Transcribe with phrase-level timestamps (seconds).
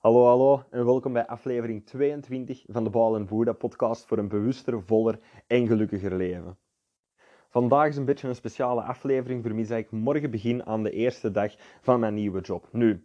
[0.00, 4.28] Hallo, hallo en welkom bij aflevering 22 van de Bal en Boeddha podcast voor een
[4.28, 6.58] bewuster, voller en gelukkiger leven.
[7.48, 11.30] Vandaag is een beetje een speciale aflevering voor mij, ik morgen begin aan de eerste
[11.30, 12.68] dag van mijn nieuwe job.
[12.72, 13.04] Nu,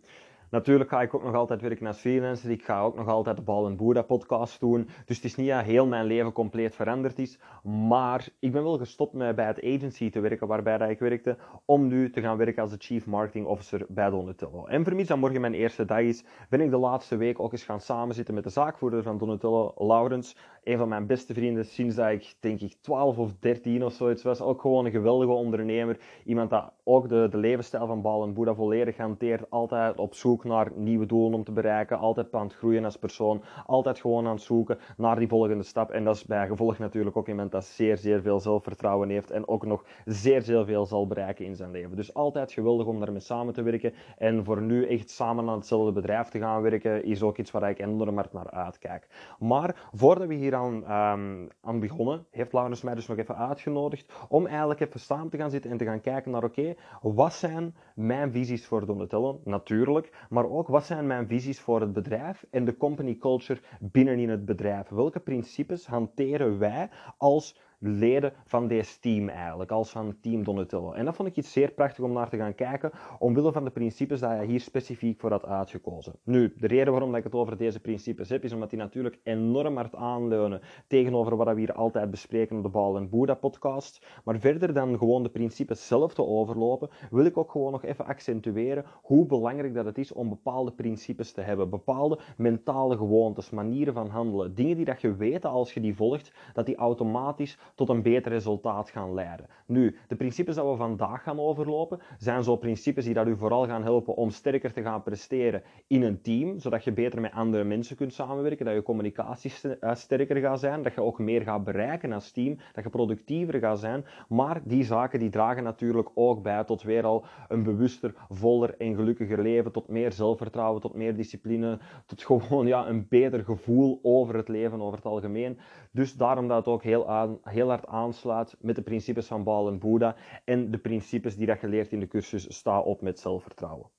[0.56, 2.52] Natuurlijk ga ik ook nog altijd werken als freelancer.
[2.52, 4.90] Ik ga ook nog altijd de Bal en Boeddha podcast doen.
[5.06, 7.40] Dus het is niet dat heel mijn leven compleet veranderd is.
[7.64, 11.38] Maar ik ben wel gestopt met bij het agency te werken waarbij ik werkte.
[11.66, 14.66] Om nu te gaan werken als de Chief Marketing Officer bij Donatello.
[14.66, 17.64] En mij dat morgen mijn eerste dag is, ben ik de laatste week ook eens
[17.64, 20.36] gaan samenzitten met de zaakvoerder van Donatello, Laurens.
[20.66, 24.24] Een van mijn beste vrienden sinds dat ik denk ik 12 of 13 of zoiets
[24.24, 24.42] was.
[24.42, 25.98] Ook gewoon een geweldige ondernemer.
[26.24, 29.50] Iemand dat ook de, de levensstijl van Bal en Boeddha volledig hanteert.
[29.50, 33.42] Altijd op zoek naar nieuwe doelen om te bereiken, altijd aan het groeien als persoon,
[33.66, 35.92] altijd gewoon aan het zoeken naar die volgende stap.
[35.92, 39.48] En dat is bij gevolg natuurlijk ook iemand dat zeer, zeer veel zelfvertrouwen heeft en
[39.48, 41.96] ook nog zeer, zeer veel zal bereiken in zijn leven.
[41.96, 43.94] Dus altijd geweldig om daarmee samen te werken.
[44.18, 47.70] En voor nu echt samen aan hetzelfde bedrijf te gaan werken, is ook iets waar
[47.70, 49.08] ik enorm hard naar uitkijk.
[49.40, 54.14] Maar voordat we hier aan, um, aan begonnen, heeft Laurens mij dus nog even uitgenodigd
[54.30, 57.76] om eigenlijk even samen te gaan zitten en te gaan kijken naar, oké, wat zijn
[57.96, 59.42] mijn visies voor Donatello?
[59.44, 64.30] Natuurlijk, maar ook wat zijn mijn visies voor het bedrijf en de company culture binnenin
[64.30, 64.90] het bedrijf.
[64.90, 70.92] Welke principes hanteren wij als leden van deze team eigenlijk, als van Team Donatello.
[70.92, 73.70] En dat vond ik iets zeer prachtig om naar te gaan kijken, omwille van de
[73.70, 76.14] principes die je hier specifiek voor had uitgekozen.
[76.24, 79.76] Nu, de reden waarom ik het over deze principes heb, is omdat die natuurlijk enorm
[79.76, 84.06] hard aanleunen tegenover wat we hier altijd bespreken op de Bal en Boeddha podcast.
[84.24, 88.06] Maar verder dan gewoon de principes zelf te overlopen, wil ik ook gewoon nog even
[88.06, 93.94] accentueren hoe belangrijk dat het is om bepaalde principes te hebben, bepaalde mentale gewoontes, manieren
[93.94, 97.90] van handelen, dingen die dat je weet als je die volgt, dat die automatisch tot
[97.90, 99.48] een beter resultaat gaan leiden.
[99.66, 103.66] Nu, de principes dat we vandaag gaan overlopen, zijn zo principes die dat u vooral
[103.66, 107.64] gaan helpen om sterker te gaan presteren in een team, zodat je beter met andere
[107.64, 111.64] mensen kunt samenwerken, dat je communicatie eh, sterker gaat zijn, dat je ook meer gaat
[111.64, 114.06] bereiken als team, dat je productiever gaat zijn.
[114.28, 118.96] Maar die zaken die dragen natuurlijk ook bij tot weer al een bewuster, voller en
[118.96, 124.36] gelukkiger leven, tot meer zelfvertrouwen, tot meer discipline, tot gewoon ja, een beter gevoel over
[124.36, 125.58] het leven over het algemeen.
[125.92, 129.68] Dus daarom dat het ook heel, aan, heel hard aansluit met de principes van Baal
[129.68, 133.20] en Boeddha en de principes die dat je leert in de cursus Sta op met
[133.20, 133.90] zelfvertrouwen.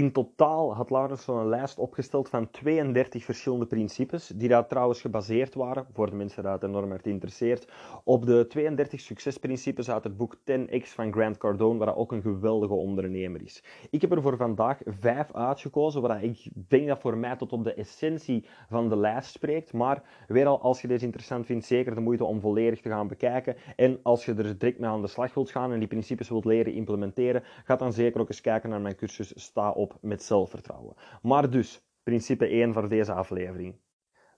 [0.00, 5.54] In totaal had Laurens zo'n lijst opgesteld van 32 verschillende principes, die daar trouwens gebaseerd
[5.54, 7.72] waren, voor de mensen die het enorm hard interesseert,
[8.04, 12.22] op de 32 succesprincipes uit het boek 10x van Grant Cardone, waar hij ook een
[12.22, 13.62] geweldige ondernemer is.
[13.90, 17.64] Ik heb er voor vandaag vijf uitgekozen, waar ik denk dat voor mij tot op
[17.64, 21.94] de essentie van de lijst spreekt, maar weer al, als je deze interessant vindt, zeker
[21.94, 23.56] de moeite om volledig te gaan bekijken.
[23.76, 26.44] En als je er direct mee aan de slag wilt gaan en die principes wilt
[26.44, 30.96] leren implementeren, ga dan zeker ook eens kijken naar mijn cursus Sta op met zelfvertrouwen.
[31.22, 33.74] Maar dus, principe 1 voor deze aflevering.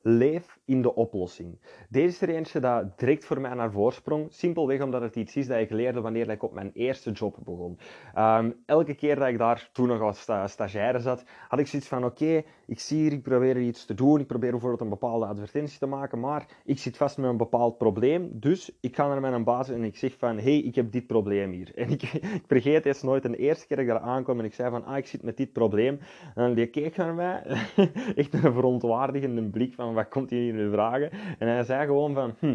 [0.05, 1.61] Leef in de oplossing.
[1.89, 4.27] Deze is er eentje dat direct voor mij naar voorsprong.
[4.33, 7.79] Simpelweg omdat het iets is dat ik leerde wanneer ik op mijn eerste job begon.
[8.15, 11.89] Ehm, elke keer dat ik daar toen nog als sta stagiaire zat, had ik zoiets
[11.89, 14.21] van: oké, ik zie hier, ik probeer iets te doen.
[14.21, 17.79] Ik probeer bijvoorbeeld een bepaalde advertentie te maken, maar ik zit vast met een bepaald
[17.79, 18.31] probleem.
[18.33, 21.51] Dus ik ga naar mijn baas en ik zeg van: hey, ik heb dit probleem
[21.51, 21.71] hier.
[21.83, 24.71] En ik, vergeet eens nooit de eerste keer dat ik daar aankwam en ik zei
[24.71, 25.99] van: ah, ik zit met dit probleem.
[26.35, 27.43] En die keek naar mij,
[28.15, 31.11] echt een verontwaardigende blik van: wat komt hier nu vragen?
[31.39, 32.55] En hij zei gewoon van: hm,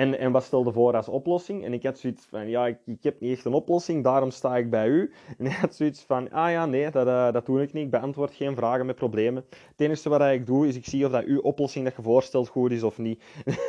[0.00, 1.64] en, en wat stelde voor als oplossing?
[1.64, 4.56] En ik had zoiets van, ja, ik, ik, heb niet echt een oplossing, daarom sta
[4.56, 5.12] ik bij u.
[5.38, 7.84] En hij had zoiets van, ah ja, nee, dat, uh, dat doe ik niet.
[7.84, 9.44] Ik beantwoord geen vragen met problemen.
[9.50, 12.48] Het enige wat ik doe, is ik zie of dat uw oplossing dat je voorstelt
[12.48, 13.22] goed is of niet.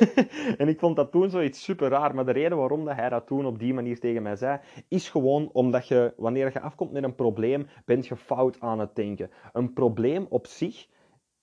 [0.58, 2.16] en ik vond dat toen zoiets super raar.
[2.16, 5.10] Maar de reden waarom dat hij dat toen op die manier tegen mij zei, is
[5.10, 9.30] gewoon omdat je, wanneer je afkomt met een probleem, bent je fout aan het denken.
[9.54, 10.88] Een probleem op zich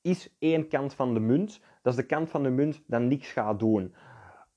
[0.03, 1.61] is één kant van de munt.
[1.83, 3.95] Dat is de kant van de munt dat niks gaat doen.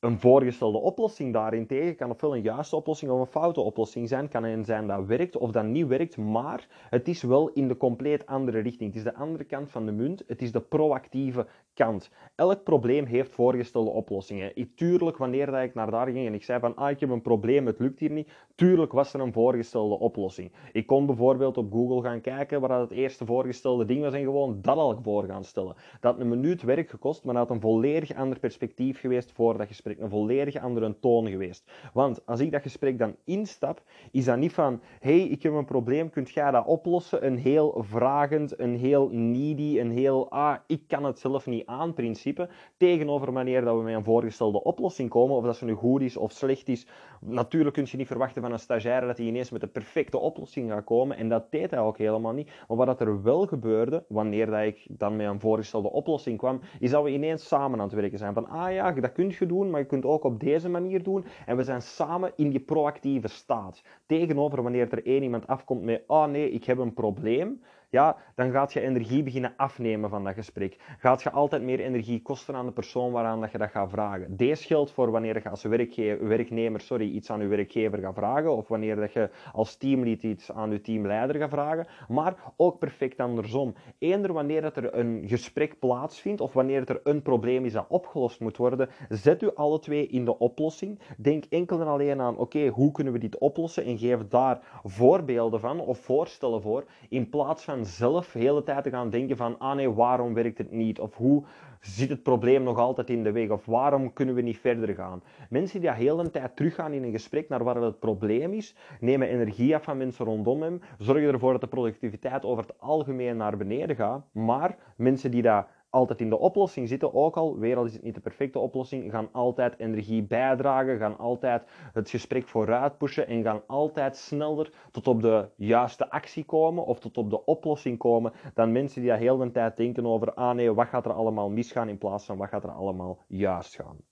[0.01, 4.29] Een voorgestelde oplossing daarentegen kan ofwel een juiste oplossing of een foute oplossing zijn.
[4.29, 7.77] Kan een zijn dat werkt of dat niet werkt, maar het is wel in de
[7.77, 8.93] compleet andere richting.
[8.93, 10.23] Het is de andere kant van de munt.
[10.27, 12.09] Het is de proactieve kant.
[12.35, 14.53] Elk probleem heeft voorgestelde oplossingen.
[14.75, 17.21] Tuurlijk, wanneer dat ik naar daar ging en ik zei van ah, ik heb een
[17.21, 18.31] probleem, het lukt hier niet.
[18.55, 20.51] Tuurlijk was er een voorgestelde oplossing.
[20.71, 24.59] Ik kon bijvoorbeeld op Google gaan kijken waar het eerste voorgestelde ding was en gewoon
[24.61, 25.75] dat al voor gaan stellen.
[25.99, 29.67] Dat had een minuut werk gekost, maar dat had een volledig ander perspectief geweest voordat
[29.67, 31.71] gesprek gesprek een volledig andere toon geweest.
[31.93, 33.81] Want als ik dat gesprek dan instap,
[34.11, 37.25] is dat niet van, hey, ik heb een probleem, kunt jij dat oplossen?
[37.25, 41.93] Een heel vragend, een heel needy, een heel, ah, ik kan het zelf niet aan
[41.93, 42.49] principe.
[42.77, 46.17] Tegenover wanneer dat we met een voorgestelde oplossing komen, of dat ze nu goed is
[46.17, 46.87] of slecht is.
[47.19, 50.71] Natuurlijk kun je niet verwachten van een stagiaire dat hij ineens met de perfecte oplossing
[50.71, 51.17] gaat komen.
[51.17, 52.51] En dat deed hij ook helemaal niet.
[52.67, 56.91] Maar wat er wel gebeurde, wanneer dat ik dan met een voorgestelde oplossing kwam, is
[56.91, 58.33] dat we ineens samen aan het werken zijn.
[58.33, 61.25] Van, ah ja, dat kun je doen, maar je kunt ook op deze manier doen.
[61.45, 63.83] En we zijn samen in die proactieve staat.
[64.05, 67.61] Tegenover wanneer er één iemand afkomt met, oh nee, ik heb een probleem
[67.91, 70.77] ja, dan gaat je energie beginnen afnemen van dat gesprek.
[70.99, 74.37] Gaat je altijd meer energie kosten aan de persoon waaraan dat je dat gaat vragen.
[74.37, 78.67] Deze geldt voor wanneer je als werknemer sorry, iets aan je werkgever gaat vragen, of
[78.67, 83.73] wanneer dat je als teamlead iets aan je teamleider gaat vragen, maar ook perfect andersom.
[83.97, 88.39] Eender wanneer dat er een gesprek plaatsvindt, of wanneer er een probleem is dat opgelost
[88.39, 90.99] moet worden, zet u alle twee in de oplossing.
[91.17, 95.59] Denk enkel en alleen aan, oké, hoe kunnen we dit oplossen, en geef daar voorbeelden
[95.59, 99.59] van, of voorstellen voor, in plaats van zelf de hele tijd te gaan denken van,
[99.59, 100.99] ah nee, waarom werkt het niet?
[100.99, 101.43] Of hoe
[101.79, 103.49] zit het probleem nog altijd in de weg?
[103.49, 105.23] Of waarom kunnen we niet verder gaan?
[105.49, 109.27] Mensen die de hele tijd teruggaan in een gesprek naar waar het probleem is, nemen
[109.27, 113.57] energie af van mensen rondom hem, zorgen ervoor dat de productiviteit over het algemeen naar
[113.57, 114.25] beneden gaat.
[114.31, 118.03] Maar mensen die dat altijd in de oplossing zitten, ook al, weer al is het
[118.03, 123.43] niet de perfecte oplossing, gaan altijd energie bijdragen, gaan altijd het gesprek vooruit pushen en
[123.43, 128.33] gaan altijd sneller tot op de juiste actie komen of tot op de oplossing komen
[128.53, 131.49] dan mensen die dat heel de tijd denken over, ah nee, wat gaat er allemaal
[131.49, 134.10] misgaan in plaats van wat gaat er allemaal juist gaan.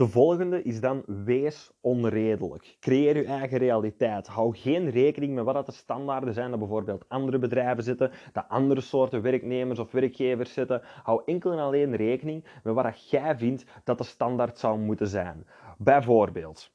[0.00, 2.76] De volgende is dan wees onredelijk.
[2.78, 4.26] Creëer je eigen realiteit.
[4.26, 8.80] Hou geen rekening met wat de standaarden zijn dat bijvoorbeeld andere bedrijven zitten, dat andere
[8.80, 10.82] soorten werknemers of werkgevers zitten.
[11.02, 15.46] Hou enkel en alleen rekening met wat jij vindt dat de standaard zou moeten zijn.
[15.78, 16.72] Bijvoorbeeld,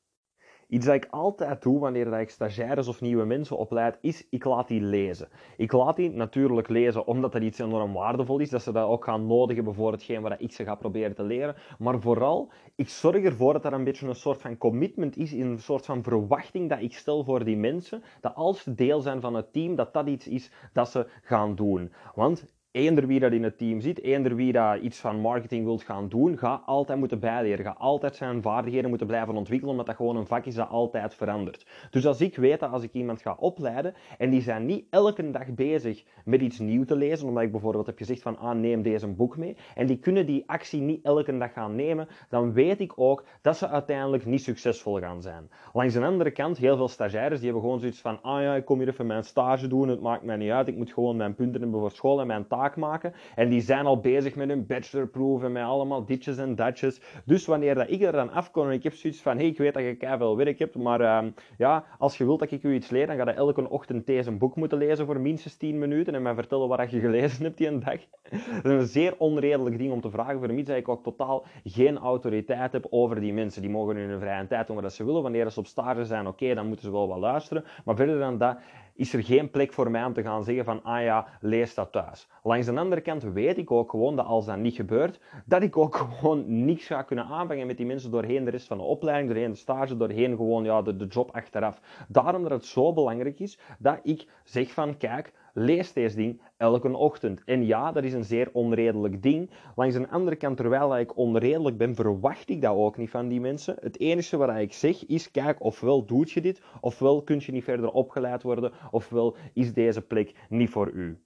[0.68, 4.68] Iets dat ik altijd doe wanneer ik stagiaires of nieuwe mensen opleid, is ik laat
[4.68, 5.28] die lezen.
[5.58, 9.04] Ik laat die natuurlijk lezen omdat dat iets enorm waardevol is, dat ze dat ook
[9.04, 11.56] gaan nodig hebben voor hetgeen wat ik ze ga proberen te leren.
[11.80, 15.60] Maar vooral, ik zorg ervoor dat er een beetje een soort van commitment is, een
[15.60, 19.34] soort van verwachting dat ik stel voor die mensen, dat als ze deel zijn van
[19.34, 21.92] het team, dat dat iets is dat ze gaan doen.
[22.16, 22.46] Want
[22.76, 26.10] eender wie dat in het team zit, eender wie dat iets van marketing wilt gaan
[26.10, 27.66] doen, ga altijd moeten bijleren.
[27.66, 31.16] Ga altijd zijn vaardigheden moeten blijven ontwikkelen, omdat dat gewoon een vak is dat altijd
[31.16, 31.66] verandert.
[31.90, 35.32] Dus als ik weet dat als ik iemand ga opleiden en die zijn niet elke
[35.32, 38.82] dag bezig met iets nieuws te lezen, omdat ik bijvoorbeeld heb gezegd van ah, neem
[38.82, 42.80] deze boek mee, en die kunnen die actie niet elke dag gaan nemen, dan weet
[42.80, 45.50] ik ook dat ze uiteindelijk niet succesvol gaan zijn.
[45.74, 48.66] Langs de andere kant, heel veel stagiaires die hebben gewoon zoiets van ah ja, ik
[48.66, 51.36] kom hier even mijn stage doen, het maakt mij niet uit, ik moet gewoon mijn
[51.36, 53.14] punten hebben voor school en mijn taak maken.
[53.36, 57.02] En die zijn al bezig met hun bachelorproef en met allemaal ditjes en datjes.
[57.26, 59.74] Dus wanneer dat ik er dan afkom en ik heb zoiets van, hey, ik weet
[59.74, 62.90] dat je veel werk hebt, maar uh, ja, als je wilt dat ik u iets
[62.90, 66.22] leer, dan ga je elke ochtend deze boek moeten lezen voor minstens 10 minuten en
[66.22, 68.00] mij vertellen wat je gelezen hebt die een dag.
[68.64, 71.46] Dat is een zeer onredelijk ding om te vragen voor mij, dat ik ook totaal
[71.64, 73.62] geen autoriteit heb over die mensen.
[73.62, 75.22] Die mogen hun vrije tijd doen wat ze willen.
[75.22, 77.64] Wanneer ze op stage zijn, oké, dan moeten ze wel wat luisteren.
[77.86, 78.58] Maar verder dan dat
[78.96, 81.92] is er geen plek voor mij om te gaan zeggen van, ah ja, lees dat
[81.92, 82.28] thuis.
[82.44, 85.78] Langs de andere kant weet ik ook gewoon dat als dat niet gebeurt, dat ik
[85.78, 89.30] ook gewoon niks ga kunnen aanvangen met die mensen doorheen de rest van de opleiding,
[89.30, 91.82] doorheen de stage, doorheen gewoon ja, de, de job achteraf.
[92.08, 96.98] Daarom dat het zo belangrijk is dat ik zeg van, kijk, lees deze ding elke
[96.98, 97.44] ochtend.
[97.44, 99.50] En ja, dat is een zeer onredelijk ding.
[99.76, 103.40] Langs de andere kant, terwijl ik onredelijk ben, verwacht ik dat ook niet van die
[103.40, 103.76] mensen.
[103.80, 107.64] Het enige wat ik zeg is, kijk, ofwel doet je dit, ofwel kun je niet
[107.64, 111.20] verder opgeleid worden, ofwel is deze plek niet voor u.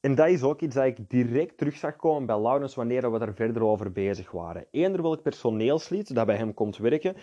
[0.00, 3.18] En dat is ook iets dat ik direct terug zag komen bij Laurens wanneer we
[3.18, 4.66] er verder over bezig waren.
[4.70, 7.16] Eender welk personeelslid dat bij hem komt werken,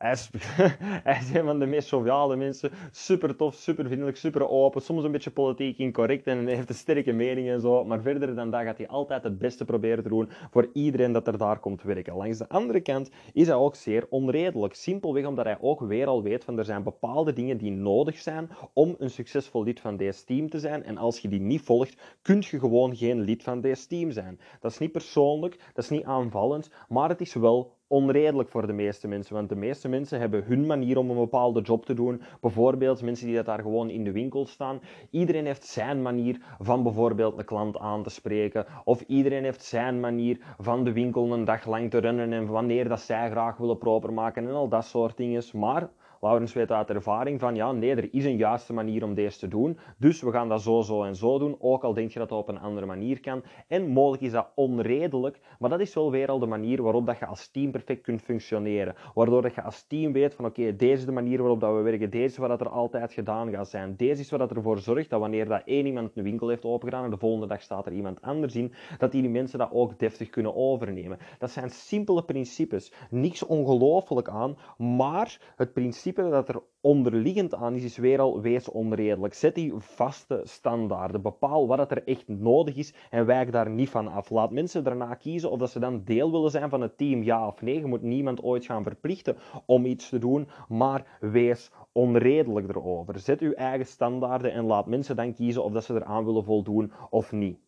[0.00, 0.30] hij is,
[1.04, 2.70] hij een van de meest joviale mensen.
[2.90, 4.82] Super tof, super vriendelijk, super open.
[4.82, 7.84] Soms een beetje politiek incorrect en heeft een sterke mening en zo.
[7.84, 11.26] Maar verder dan dat gaat hij altijd het beste proberen te doen voor iedereen dat
[11.26, 12.16] er daar komt werken.
[12.16, 14.74] Langs de andere kant is hij ook zeer onredelijk.
[14.74, 18.50] Simpelweg omdat hij ook weer al weet van er zijn bepaalde dingen die nodig zijn
[18.72, 20.84] om een succesvol lid van deze team te zijn.
[20.84, 24.40] En als je die niet volgt, kun je gewoon geen lid van deze team zijn.
[24.60, 28.72] Dat is niet persoonlijk, dat is niet aanvallend, maar het is wel onredelijk voor de
[28.72, 29.34] meeste mensen.
[29.34, 32.22] Want de meeste mensen hebben hun manier om een bepaalde job te doen.
[32.40, 34.80] Bijvoorbeeld mensen die dat daar gewoon in de winkel staan.
[35.10, 38.66] Iedereen heeft zijn manier van bijvoorbeeld een klant aan te spreken.
[38.84, 42.88] Of iedereen heeft zijn manier van de winkel een dag lang te runnen en wanneer
[42.88, 45.42] dat zij graag willen proper maken en al dat soort dingen.
[45.52, 49.38] Maar Laurens weet uit ervaring van, ja, nee, er is een juiste manier om deze
[49.38, 52.18] te doen, dus we gaan dat zo, zo en zo doen, ook al denk je
[52.18, 53.42] dat dat op een andere manier kan.
[53.68, 57.18] En mogelijk is dat onredelijk, maar dat is wel weer al de manier waarop dat
[57.18, 58.94] je als team perfect kunt functioneren.
[59.14, 61.80] Waardoor dat je als team weet van, oké, deze is de manier waarop dat we
[61.80, 65.10] werken, deze is wat dat er altijd gedaan gaat zijn, deze is wat ervoor zorgt
[65.10, 67.92] dat wanneer dat één iemand een winkel heeft opengedaan en de volgende dag staat er
[67.92, 71.18] iemand anders in, dat die mensen dat ook deftig kunnen overnemen.
[71.38, 72.92] Dat zijn simpele principes.
[73.10, 78.68] Niks ongelooflijk aan, maar het principe dat er onderliggend aan is, is weer al wees
[78.68, 79.34] onredelijk.
[79.34, 81.22] Zet die vaste standaarden.
[81.22, 84.30] Bepaal wat er echt nodig is en wijk daar niet van af.
[84.30, 87.46] Laat mensen daarna kiezen of dat ze dan deel willen zijn van het team, ja
[87.46, 87.78] of nee.
[87.78, 89.36] Je moet niemand ooit gaan verplichten
[89.66, 93.18] om iets te doen, maar wees onredelijk erover.
[93.18, 96.92] Zet uw eigen standaarden en laat mensen dan kiezen of dat ze eraan willen voldoen
[97.10, 97.58] of niet.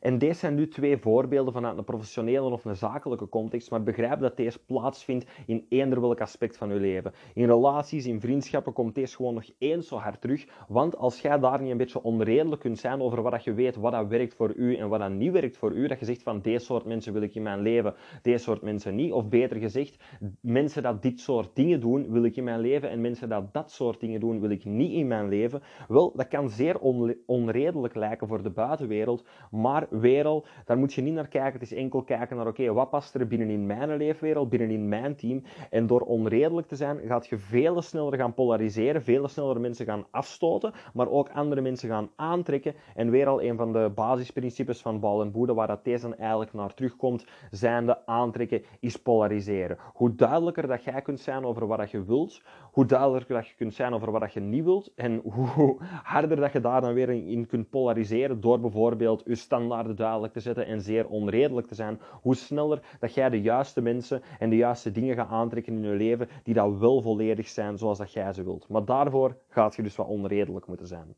[0.00, 4.20] En deze zijn nu twee voorbeelden vanuit een professionele of een zakelijke context, maar begrijp
[4.20, 7.12] dat deze plaatsvindt in eender welk aspect van je leven.
[7.34, 11.38] In relaties, in vriendschappen komt deze gewoon nog eens zo hard terug, want als jij
[11.38, 14.54] daar niet een beetje onredelijk kunt zijn over wat je weet, wat dat werkt voor
[14.54, 17.12] u en wat dat niet werkt voor u, dat je zegt van deze soort mensen
[17.12, 20.04] wil ik in mijn leven, deze soort mensen niet, of beter gezegd,
[20.40, 23.70] mensen dat dit soort dingen doen wil ik in mijn leven en mensen dat dat
[23.70, 26.78] soort dingen doen wil ik niet in mijn leven, wel, dat kan zeer
[27.26, 31.52] onredelijk lijken voor de buitenwereld, maar wereld, daar moet je niet naar kijken.
[31.52, 35.42] Het is enkel kijken naar, oké, wat past er binnenin mijn leefwereld, binnenin mijn team.
[35.70, 40.06] En door onredelijk te zijn, gaat je veel sneller gaan polariseren, veel sneller mensen gaan
[40.10, 42.74] afstoten, maar ook andere mensen gaan aantrekken.
[42.94, 46.52] En weer al een van de basisprincipes van Bal en Boede, waar dat deze eigenlijk
[46.52, 49.78] naar terugkomt, zijn de aantrekken is polariseren.
[49.94, 52.42] Hoe duidelijker dat jij kunt zijn over wat dat je wilt,
[52.72, 56.36] hoe duidelijker dat je kunt zijn over wat dat je niet wilt, en hoe harder
[56.36, 60.66] dat je daar dan weer in kunt polariseren door bijvoorbeeld je standaard duidelijk te zetten
[60.66, 64.92] en zeer onredelijk te zijn, hoe sneller dat jij de juiste mensen en de juiste
[64.92, 68.44] dingen gaat aantrekken in je leven die dat wel volledig zijn zoals dat jij ze
[68.44, 68.68] wilt.
[68.68, 71.14] Maar daarvoor gaat je dus wat onredelijk moeten zijn.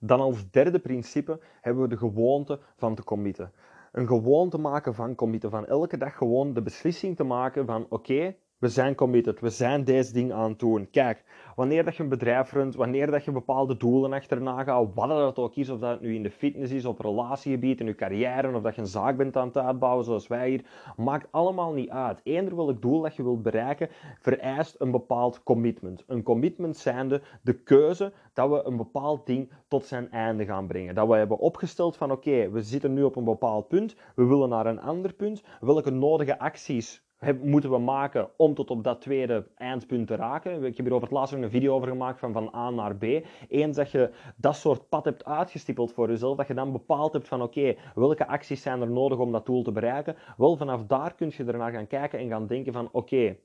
[0.00, 3.52] Dan als derde principe hebben we de gewoonte van te committen.
[3.92, 8.34] Een gewoonte maken van committen, van elke dag gewoon de beslissing te maken van oké,
[8.58, 10.90] we zijn committed, we zijn deze ding aan het doen.
[10.90, 11.24] Kijk,
[11.56, 15.38] wanneer dat je een bedrijf runt, wanneer dat je bepaalde doelen achterna gaat, wat dat
[15.38, 18.56] ook is, of dat het nu in de fitness is, op relatiegebied, in je carrière,
[18.56, 20.64] of dat je een zaak bent aan het uitbouwen zoals wij hier,
[20.96, 22.20] maakt allemaal niet uit.
[22.24, 23.88] Eender welk doel dat je wilt bereiken,
[24.20, 26.04] vereist een bepaald commitment.
[26.06, 30.94] Een commitment zijnde de keuze dat we een bepaald ding tot zijn einde gaan brengen.
[30.94, 34.48] Dat we hebben opgesteld van oké, we zitten nu op een bepaald punt, we willen
[34.48, 37.06] naar een ander punt, welke nodige acties
[37.42, 40.64] moeten we maken om tot op dat tweede eindpunt te raken.
[40.64, 43.04] Ik heb hier over het laatst een video over gemaakt van van A naar B.
[43.48, 47.28] Eens dat je dat soort pad hebt uitgestippeld voor jezelf, dat je dan bepaald hebt
[47.28, 51.14] van oké, welke acties zijn er nodig om dat doel te bereiken, wel vanaf daar
[51.14, 53.36] kun je ernaar gaan kijken en gaan denken van oké,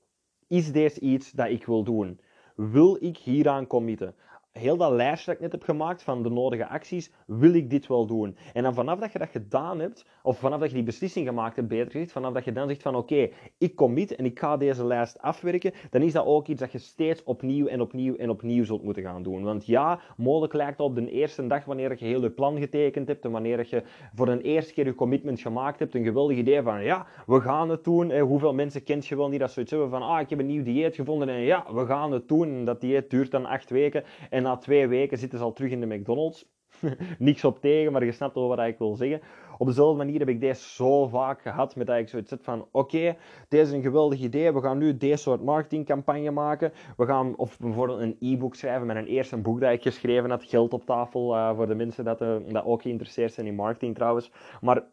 [0.47, 2.19] is deze iets dat ik wil doen?
[2.55, 4.15] Wil ik hieraan committen?
[4.53, 7.87] Heel dat lijstje dat ik net heb gemaakt van de nodige acties, wil ik dit
[7.87, 8.37] wel doen?
[8.53, 11.55] En dan vanaf dat je dat gedaan hebt, of vanaf dat je die beslissing gemaakt
[11.55, 14.57] hebt, beter gezegd, vanaf dat je dan zegt van oké, ik commit en ik ga
[14.57, 18.29] deze lijst afwerken, dan is dat ook iets dat je steeds opnieuw en opnieuw en
[18.29, 19.43] opnieuw zult moeten gaan doen.
[19.43, 23.07] Want ja, mogelijk lijkt het op de eerste dag wanneer je heel je plan getekend
[23.07, 23.83] hebt en wanneer je
[24.15, 27.69] voor de eerste keer je commitment gemaakt hebt, een geweldig idee van ja, we gaan
[27.69, 28.11] het doen.
[28.11, 30.45] En hoeveel mensen kent je wel niet dat zoiets hebben van ah, ik heb een
[30.45, 32.47] nieuw dieet gevonden en ja, we gaan het doen.
[32.47, 35.71] En dat dieet duurt dan acht weken en na twee weken zitten ze al terug
[35.71, 36.51] in de McDonald's.
[37.19, 39.21] Niks op tegen, maar je snapt wel wat ik wil zeggen.
[39.57, 42.67] Op dezelfde manier heb ik deze zo vaak gehad met dat ik zoiets zit van
[42.71, 43.15] oké,
[43.49, 46.73] deze is een geweldig idee, we gaan nu deze soort marketingcampagne maken.
[46.97, 50.43] We gaan of bijvoorbeeld een e-book schrijven met een eerste boek dat ik geschreven had,
[50.43, 53.95] geld op tafel uh, voor de mensen dat, uh, dat ook geïnteresseerd zijn in marketing
[53.95, 54.31] trouwens.
[54.61, 54.83] Maar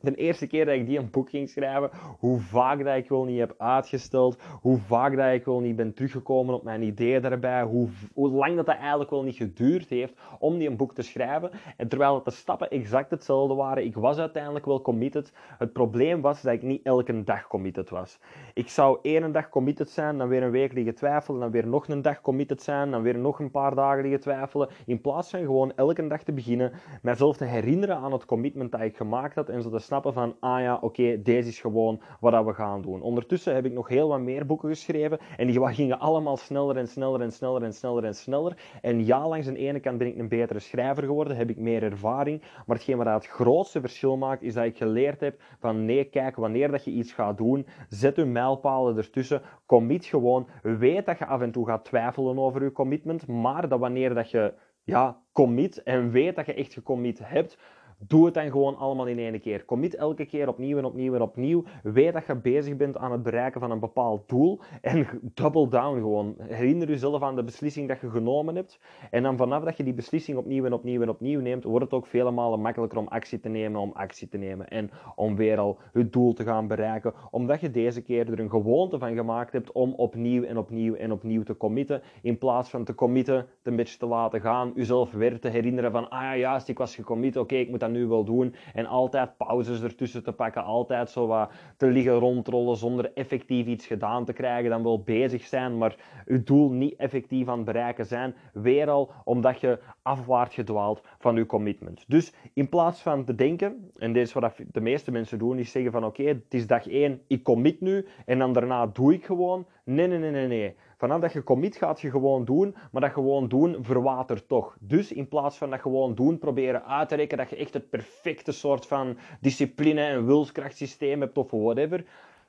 [0.00, 3.24] de eerste keer dat ik die een boek ging schrijven, hoe vaak dat ik wel
[3.24, 7.62] niet heb uitgesteld, hoe vaak dat ik wel niet ben teruggekomen op mijn idee daarbij,
[7.62, 11.02] hoe, hoe lang dat, dat eigenlijk wel niet geduurd heeft om die een boek te
[11.02, 11.50] schrijven.
[11.76, 15.32] En terwijl de stappen exact hetzelfde waren, ik was uiteindelijk wel committed.
[15.58, 18.18] Het probleem was dat ik niet elke dag committed was.
[18.54, 21.88] Ik zou één dag committed zijn, dan weer een week liggen twijfelen, dan weer nog
[21.88, 24.68] een dag committed zijn, dan weer nog een paar dagen liggen twijfelen.
[24.86, 28.80] In plaats van gewoon elke dag te beginnen, mijzelf te herinneren aan het commitment dat
[28.80, 32.54] ik gemaakt had en zo snappen van, ah ja, oké, deze is gewoon wat we
[32.54, 33.02] gaan doen.
[33.02, 36.88] Ondertussen heb ik nog heel wat meer boeken geschreven en die gingen allemaal sneller en
[36.88, 38.56] sneller en sneller en sneller en sneller.
[38.82, 41.82] En ja, langs de ene kant ben ik een betere schrijver geworden, heb ik meer
[41.82, 46.04] ervaring, maar hetgeen wat het grootste verschil maakt, is dat ik geleerd heb van, nee,
[46.04, 51.18] kijk, wanneer dat je iets gaat doen, zet je mijlpalen ertussen, commit gewoon, weet dat
[51.18, 54.54] je af en toe gaat twijfelen over je commitment, maar dat wanneer dat je
[54.88, 57.58] ja, commit en weet dat je echt gecommit hebt,
[58.06, 59.64] Doe het dan gewoon allemaal in één keer.
[59.64, 61.64] Commit elke keer opnieuw en opnieuw en opnieuw.
[61.82, 64.60] Weet dat je bezig bent aan het bereiken van een bepaald doel.
[64.80, 66.34] En double down gewoon.
[66.38, 68.80] Herinner jezelf aan de beslissing dat je genomen hebt.
[69.10, 71.94] En dan vanaf dat je die beslissing opnieuw en opnieuw en opnieuw neemt, wordt het
[71.94, 74.68] ook vele malen makkelijker om actie te nemen, om actie te nemen.
[74.68, 77.14] En om weer al je doel te gaan bereiken.
[77.30, 81.12] Omdat je deze keer er een gewoonte van gemaakt hebt om opnieuw en opnieuw en
[81.12, 82.02] opnieuw te committen.
[82.22, 84.72] In plaats van te committen, het een beetje te laten gaan.
[84.74, 87.87] Jezelf weer te herinneren van, ah ja, juist, ik was gecommit, oké, ik moet dat
[87.90, 88.54] nu wel doen.
[88.74, 93.86] En altijd pauzes ertussen te pakken, altijd zo wat te liggen rondrollen zonder effectief iets
[93.86, 94.70] gedaan te krijgen.
[94.70, 98.34] Dan wel bezig zijn, maar je doel niet effectief aan het bereiken zijn.
[98.52, 102.04] Weer al omdat je afwaart gedwaald van je commitment.
[102.08, 105.64] Dus in plaats van te denken, en dit is wat de meeste mensen doen, die
[105.64, 109.24] zeggen van oké, het is dag 1, ik commit nu en dan daarna doe ik
[109.24, 109.66] gewoon.
[109.84, 110.76] Nee, nee, nee, nee, nee.
[110.98, 114.76] Vanaf dat je commit gaat je gewoon doen, maar dat gewoon doen verwatert toch.
[114.80, 117.90] Dus in plaats van dat gewoon doen, proberen uit te rekenen dat je echt het
[117.90, 122.04] perfecte soort van discipline en wilskrachtsysteem hebt of whatever.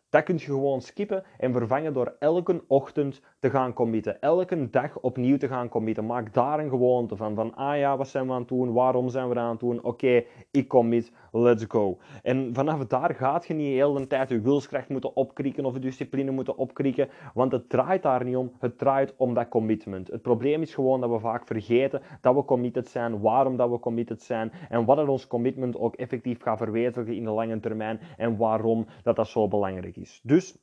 [0.10, 4.22] Dat kun je gewoon skippen en vervangen door elke ochtend te gaan committen.
[4.22, 6.06] Elke dag opnieuw te gaan committen.
[6.06, 7.36] Maak daar een gewoonte van.
[7.36, 8.74] Van, ah ja, wat zijn we aan het doen?
[8.74, 9.84] Waarom zijn we aan het doen?
[9.84, 11.12] Oké, ik commit.
[11.32, 11.98] Let's go.
[12.24, 15.80] En vanaf daar gaat je niet heel de tijd je wilskracht moeten opkrieken of je
[15.80, 17.10] discipline moeten opkrieken.
[17.34, 18.52] Want het draait daar niet om.
[18.60, 20.08] Het draait om dat commitment.
[20.08, 23.20] Het probleem is gewoon dat we vaak vergeten dat we committed zijn.
[23.20, 24.52] Waarom dat we committed zijn.
[24.70, 28.00] En wat het ons commitment ook effectief gaat verwezenlijken in de lange termijn.
[28.18, 29.99] En waarom dat dat zo belangrijk is.
[30.24, 30.58] Dus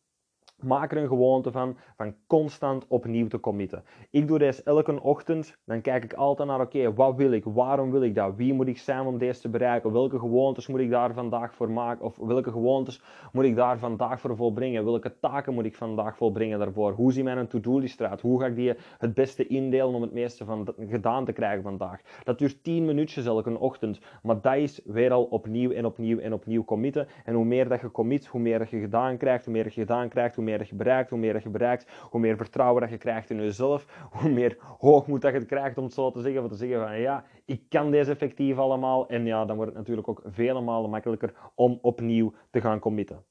[0.63, 3.85] Maak er een gewoonte van, van constant opnieuw te committen.
[4.11, 5.59] Ik doe deze elke ochtend.
[5.65, 7.45] Dan kijk ik altijd naar, oké, wat wil ik?
[7.45, 8.37] Waarom wil ik dat?
[8.37, 9.93] Wie moet ik zijn om deze te bereiken?
[9.93, 12.05] Welke gewoontes moet ik daar vandaag voor maken?
[12.05, 14.85] Of welke gewoontes moet ik daar vandaag voor volbrengen?
[14.85, 16.93] Welke taken moet ik vandaag volbrengen daarvoor?
[16.93, 18.21] Hoe ziet mijn to-do-list eruit?
[18.21, 22.01] Hoe ga ik die het beste indelen om het meeste van gedaan te krijgen vandaag?
[22.25, 24.01] Dat duurt 10 minuutjes elke ochtend.
[24.23, 27.07] Maar dat is weer al opnieuw en opnieuw en opnieuw committen.
[27.25, 30.09] En hoe meer dat je commit, hoe meer je gedaan krijgt, hoe meer je gedaan
[30.09, 32.99] krijgt, hoe meer dat je hoe meer dat je bereikt, hoe meer vertrouwen dat je
[32.99, 36.49] krijgt in jezelf, hoe meer hoogmoed dat je krijgt om het zo te zeggen, om
[36.49, 39.09] te zeggen van ja, ik kan deze effectief allemaal.
[39.09, 43.25] En ja, dan wordt het natuurlijk ook vele malen makkelijker om opnieuw te gaan committen.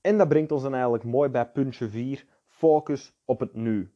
[0.00, 3.92] En dat brengt ons dan eigenlijk mooi bij puntje 4, focus op het nu.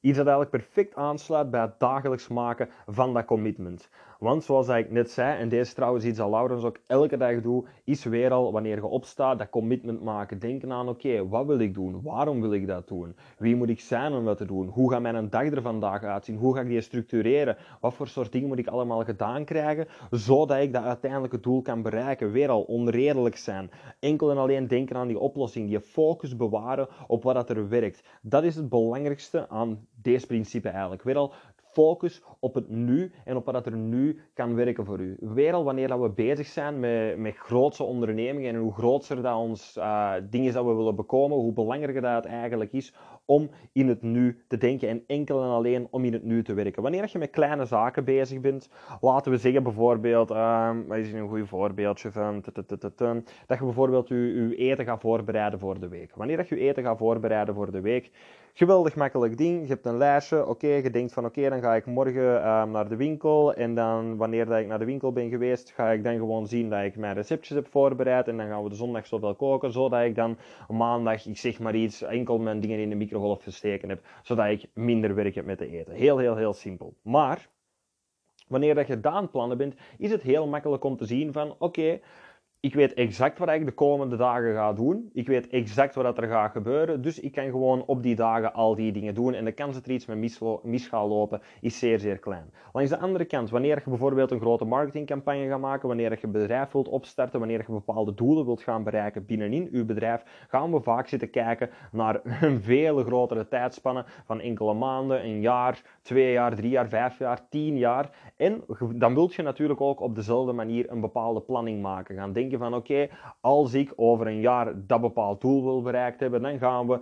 [0.00, 3.88] Iets dat eigenlijk perfect aansluit bij het dagelijks maken van dat commitment.
[4.24, 7.40] Want zoals ik net zei, en deze is trouwens iets dat Laurens ook elke dag
[7.40, 10.38] doet, is weer al wanneer je opstaat, dat commitment maken.
[10.38, 12.02] Denken aan, oké, wat wil ik doen?
[12.02, 13.16] Waarom wil ik dat doen?
[13.38, 14.68] Wie moet ik zijn om dat te doen?
[14.68, 16.36] Hoe gaat mijn dag er vandaag uitzien?
[16.36, 17.56] Hoe ga ik die structureren?
[17.80, 21.82] Wat voor soort dingen moet ik allemaal gedaan krijgen, zodat ik dat uiteindelijke doel kan
[21.82, 22.30] bereiken?
[22.30, 23.70] Weer al onredelijk zijn.
[24.00, 28.02] Enkel en alleen denken aan die oplossing, die focus bewaren op wat dat er werkt.
[28.22, 31.02] Dat is het belangrijkste aan deze principe eigenlijk.
[31.02, 31.32] Weer al
[31.74, 35.16] focus op het nu en op wat er nu kan werken voor u.
[35.20, 39.76] Weer wanneer dat we bezig zijn met, met grootse ondernemingen en hoe groter dat ons
[39.76, 44.02] uh, dingen dat we willen bekomen, hoe belangrijker dat het eigenlijk is om in het
[44.02, 46.82] nu te denken en enkel en alleen om in het nu te werken.
[46.82, 48.68] Wanneer je met kleine zaken bezig bent,
[49.00, 52.44] laten we zeggen bijvoorbeeld, uh, wat is een goed voorbeeldje van,
[53.46, 56.14] dat je bijvoorbeeld je, je eten gaat voorbereiden voor de week.
[56.14, 58.10] Wanneer dat je je eten gaat voorbereiden voor de week,
[58.56, 61.86] geweldig makkelijk ding, je hebt een lijstje, oké, je denkt van oké, dan ga ik
[61.86, 65.70] morgen uh, naar de winkel en dan wanneer dat ik naar de winkel ben geweest,
[65.70, 68.68] ga ik dan gewoon zien dat ik mijn receptjes heb voorbereid en dan gaan we
[68.68, 70.36] de zondag zoveel koken, zodat ik dan
[70.68, 74.46] maandag, ik zeg maar iets, enkel mijn dingen in de micro microgolf gesteken heb, zodat
[74.46, 75.94] ik minder werk heb met te eten.
[75.94, 76.94] Heel, heel, heel simpel.
[77.02, 77.48] Maar
[78.48, 82.00] wanneer dat je gedaan plannen bent, is het heel makkelijk om te zien van oké,
[82.64, 85.10] ik weet exact wat ik de komende dagen ga doen.
[85.12, 87.02] Ik weet exact wat er gaat gebeuren.
[87.02, 89.34] Dus ik kan gewoon op die dagen al die dingen doen.
[89.34, 90.18] En de kans dat er iets met
[90.62, 92.50] mis, gaat lopen is zeer, zeer klein.
[92.72, 96.72] Langs de andere kant, wanneer je bijvoorbeeld een grote marketingcampagne gaat maken, wanneer je bedrijf
[96.72, 101.08] wilt opstarten, wanneer je bepaalde doelen wilt gaan bereiken binnenin uw bedrijf, gaan we vaak
[101.08, 106.70] zitten kijken naar een veel grotere tijdspanne van enkele maanden, een jaar, twee jaar, drie
[106.70, 108.10] jaar, vijf jaar, tien jaar.
[108.36, 112.16] En dan wilt je natuurlijk ook op dezelfde manier een bepaalde planning maken.
[112.16, 113.08] Gaan denken van oké,
[113.40, 116.98] als ik over een jaar dat bepaald doel wil bereikt hebben, dan gaan we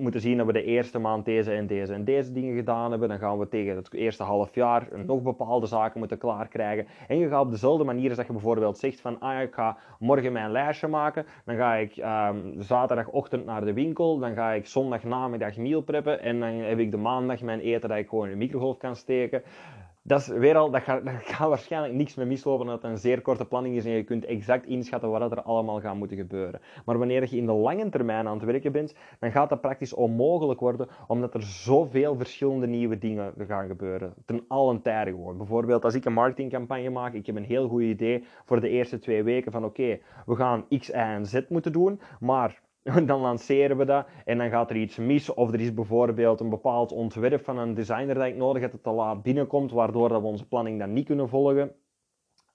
[0.00, 3.08] moeten zien dat we de eerste maand deze en deze en deze dingen gedaan hebben.
[3.08, 6.86] Dan gaan we tegen het eerste half jaar nog bepaalde zaken moeten klaarkrijgen.
[7.08, 9.76] En je gaat op dezelfde manier als dat je bijvoorbeeld zegt van ah, ik ga
[9.98, 11.26] morgen mijn lijstje maken.
[11.44, 14.18] Dan ga ik um, zaterdagochtend naar de winkel.
[14.18, 16.20] Dan ga ik zondagnamiddag meal preppen.
[16.20, 18.96] En dan heb ik de maandag mijn eten dat ik gewoon in de microgolf kan
[18.96, 19.42] steken
[20.02, 21.02] dat is weer al, dat gaat,
[21.34, 24.24] gaat waarschijnlijk niks meer mislopen dat het een zeer korte planning is en je kunt
[24.24, 26.60] exact inschatten wat er allemaal gaat moeten gebeuren.
[26.84, 29.94] Maar wanneer je in de lange termijn aan het werken bent, dan gaat dat praktisch
[29.94, 34.14] onmogelijk worden, omdat er zoveel verschillende nieuwe dingen gaan gebeuren.
[34.24, 35.36] Ten allen tijde gewoon.
[35.36, 38.98] Bijvoorbeeld als ik een marketingcampagne maak, ik heb een heel goed idee voor de eerste
[38.98, 42.60] twee weken van oké, we gaan X, Y en Z moeten doen, maar
[43.06, 45.34] dan lanceren we dat en dan gaat er iets mis.
[45.34, 48.82] Of er is bijvoorbeeld een bepaald ontwerp van een designer dat ik nodig heb dat
[48.82, 51.72] te laat binnenkomt, waardoor dat we onze planning dan niet kunnen volgen.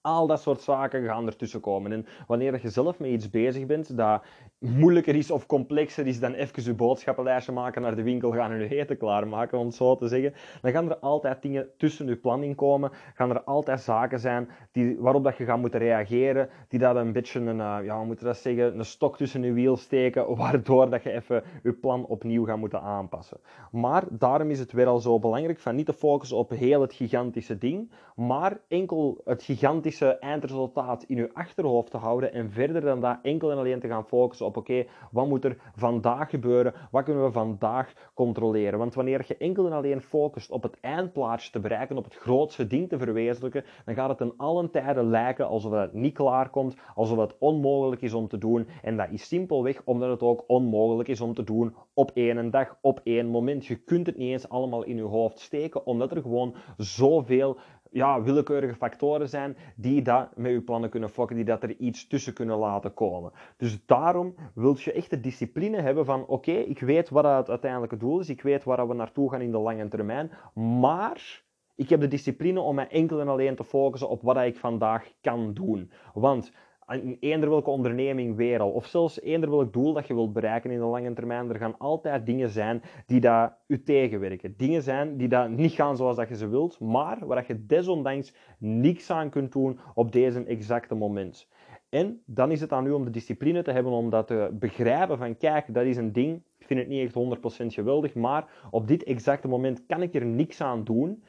[0.02, 1.92] Al dat soort zaken gaan ertussen komen.
[1.92, 4.24] En wanneer je zelf met iets bezig bent dat
[4.60, 8.60] moeilijker is of complexer is dan even je boodschappenlijstje maken, naar de winkel gaan en
[8.60, 12.16] je eten klaarmaken, om het zo te zeggen, dan gaan er altijd dingen tussen je
[12.16, 12.92] planning komen.
[13.14, 17.12] Gaan er altijd zaken zijn die, waarop dat je gaat moeten reageren, die dat een
[17.12, 20.90] beetje een, uh, ja, we moeten dat zeggen, een stok tussen je wiel steken, waardoor
[20.90, 23.40] dat je even je plan opnieuw gaat moeten aanpassen.
[23.72, 26.94] Maar daarom is het weer al zo belangrijk van niet te focussen op heel het
[26.94, 33.02] gigantische ding, maar enkel het gigantische eindresultaat in je achterhoofd te houden en verder dan
[33.02, 37.04] dat enkel en alleen te gaan focussen op oké, wat moet er vandaag gebeuren, wat
[37.04, 38.80] kunnen we vandaag controleren.
[38.80, 42.68] Want wanneer je enkel en alleen focust op het eindplaatje te bereiken, op het grootste
[42.68, 46.76] ding te verwezenlijken, dan gaat het in allen tijden lijken alsof het niet klaar komt,
[46.96, 48.68] alsof het onmogelijk is om te doen.
[48.82, 52.78] En dat is simpelweg omdat het ook onmogelijk is om te doen op één dag,
[52.82, 53.66] op één moment.
[53.66, 57.58] Je kunt het niet eens allemaal in je hoofd steken, omdat er gewoon zoveel
[57.92, 62.08] ja, willekeurige factoren zijn die dat met je plannen kunnen fokken, die dat er iets
[62.08, 63.32] tussen kunnen laten komen.
[63.58, 67.98] Dus daarom wil je echt de discipline hebben van oké, ik weet wat het uiteindelijke
[67.98, 70.32] doel is, ik weet waar we naartoe gaan in de lange termijn,
[70.80, 71.46] maar
[71.76, 75.12] ik heb de discipline om mij enkel en alleen te focussen op wat ik vandaag
[75.22, 75.92] kan doen.
[76.14, 76.52] Want
[76.88, 80.72] in eender welke onderneming weer al, of zelfs eender welk doel dat je wilt bereiken
[80.72, 84.54] in de lange termijn, er gaan altijd dingen zijn die dat u tegenwerken.
[84.58, 88.34] Dingen zijn die dat niet gaan zoals dat je ze wilt, maar waar je desondanks
[88.58, 91.48] niks aan kunt doen op deze exacte moment.
[91.90, 95.18] En dan is het aan u om de discipline te hebben om dat te begrijpen
[95.18, 98.88] van kijk, dat is een ding, ik vind het niet echt 100% geweldig, maar op
[98.88, 101.24] dit exacte moment kan ik er niks aan doen.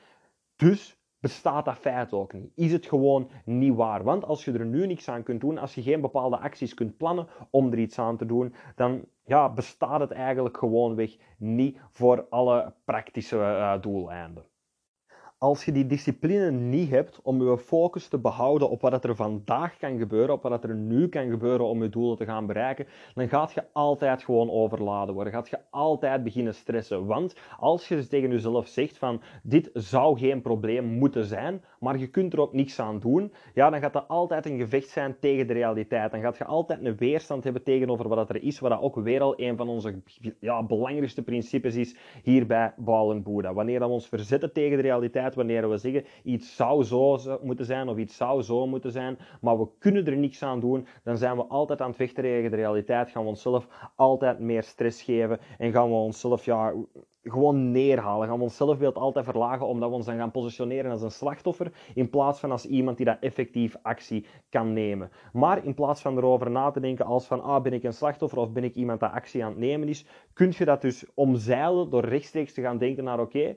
[0.56, 2.52] Dus bestaat dat feit ook niet.
[2.54, 4.02] Is het gewoon niet waar?
[4.02, 6.96] Want als je er nu niks aan kunt doen, als je geen bepaalde acties kunt
[6.96, 12.26] plannen om er iets aan te doen, dan ja, bestaat het eigenlijk gewoonweg niet voor
[12.28, 14.44] alle praktische uh, doeleinden
[15.38, 19.76] als je die discipline niet hebt om je focus te behouden op wat er vandaag
[19.76, 23.28] kan gebeuren, op wat er nu kan gebeuren om je doelen te gaan bereiken, dan
[23.28, 25.32] gaat je altijd gewoon overladen worden.
[25.32, 27.06] Gaat je altijd beginnen stressen.
[27.06, 31.98] Want als je dus tegen jezelf zegt van dit zou geen probleem moeten zijn, maar
[31.98, 35.16] je kunt er ook niks aan doen, ja, dan gaat dat altijd een gevecht zijn
[35.20, 36.10] tegen de realiteit.
[36.10, 39.40] Dan gaat je altijd een weerstand hebben tegenover wat er is, wat ook weer al
[39.40, 40.02] een van onze
[40.40, 43.54] ja, belangrijkste principes is hier bij Bouwen Boeddha.
[43.54, 47.88] Wanneer we ons verzetten tegen de realiteit, wanneer we zeggen iets zou zo moeten zijn
[47.88, 51.36] of iets zou zo moeten zijn, maar we kunnen er niks aan doen, dan zijn
[51.36, 55.38] we altijd aan het vechten tegen de realiteit, gaan we onszelf altijd meer stress geven
[55.58, 56.74] en gaan we onszelf ja,
[57.30, 58.28] gewoon neerhalen.
[58.28, 61.72] Gaan we ons zelfbeeld altijd verlagen omdat we ons dan gaan positioneren als een slachtoffer
[61.94, 65.10] in plaats van als iemand die dat effectief actie kan nemen.
[65.32, 68.38] Maar in plaats van erover na te denken als van ah, ben ik een slachtoffer
[68.38, 71.90] of ben ik iemand dat actie aan het nemen is, kun je dat dus omzeilen
[71.90, 73.56] door rechtstreeks te gaan denken naar oké,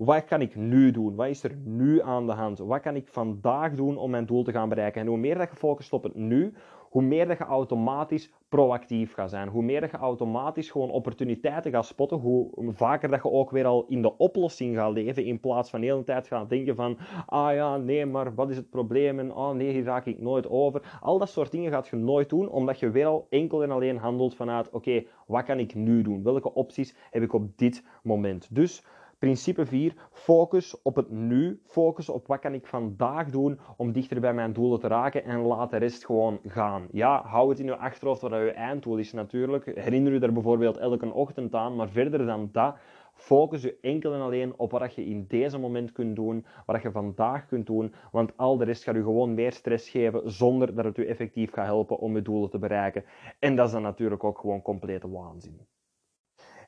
[0.00, 1.14] wat kan ik nu doen?
[1.14, 2.58] Wat is er nu aan de hand?
[2.58, 5.00] Wat kan ik vandaag doen om mijn doel te gaan bereiken?
[5.00, 6.52] En hoe meer dat je focust op het nu,
[6.90, 9.48] hoe meer dat je automatisch proactief gaat zijn.
[9.48, 13.66] Hoe meer dat je automatisch gewoon opportuniteiten gaat spotten, hoe vaker dat je ook weer
[13.66, 16.98] al in de oplossing gaat leven, in plaats van de hele tijd gaan denken van,
[17.26, 19.18] ah ja, nee, maar wat is het probleem?
[19.18, 20.98] En oh nee, hier raak ik nooit over.
[21.00, 23.96] Al dat soort dingen gaat je nooit doen, omdat je weer al enkel en alleen
[23.96, 26.22] handelt vanuit, oké, wat kan ik nu doen?
[26.22, 28.48] Welke opties heb ik op dit moment?
[28.54, 28.84] Dus
[29.20, 31.60] Principe 4, focus op het nu.
[31.64, 35.40] Focus op wat kan ik vandaag doen om dichter bij mijn doelen te raken en
[35.40, 36.88] laat de rest gewoon gaan.
[36.92, 39.64] Ja, hou het in je achterhoofd wat je einddoel is natuurlijk.
[39.74, 42.76] Herinner je daar bijvoorbeeld elke ochtend aan, maar verder dan dat,
[43.14, 46.90] focus je enkel en alleen op wat je in deze moment kunt doen, wat je
[46.90, 50.84] vandaag kunt doen, want al de rest gaat je gewoon meer stress geven zonder dat
[50.84, 53.04] het je effectief gaat helpen om je doelen te bereiken.
[53.38, 55.66] En dat is dan natuurlijk ook gewoon complete waanzin.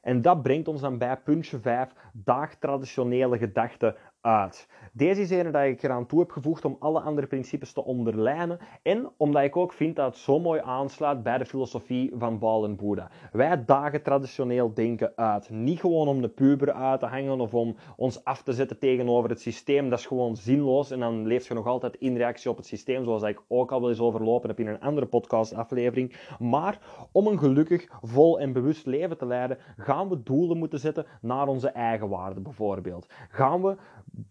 [0.03, 4.69] En dat brengt ons dan bij puntje 5, daag traditionele gedachten uit.
[4.93, 8.59] Deze is een dat ik eraan toe heb gevoegd om alle andere principes te onderlijnen
[8.83, 12.65] en omdat ik ook vind dat het zo mooi aansluit bij de filosofie van Baal
[12.65, 13.11] en Boeddha.
[13.33, 15.51] Wij dagen traditioneel denken uit.
[15.51, 19.31] Niet gewoon om de puber uit te hangen of om ons af te zetten tegenover
[19.31, 19.89] het systeem.
[19.89, 23.05] Dat is gewoon zinloos en dan leef je nog altijd in reactie op het systeem,
[23.05, 26.17] zoals ik ook al wel eens overlopen heb in een andere podcastaflevering.
[26.39, 26.79] Maar
[27.13, 31.49] om een gelukkig, vol en bewust leven te leiden, gaan we doelen moeten zetten naar
[31.49, 33.07] onze eigen waarden bijvoorbeeld.
[33.29, 33.77] Gaan we